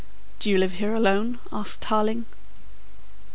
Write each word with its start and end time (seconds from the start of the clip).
"Do 0.39 0.49
you 0.49 0.57
live 0.57 0.71
here 0.71 0.95
alone?" 0.95 1.37
asked 1.51 1.83
Tarling. 1.83 2.25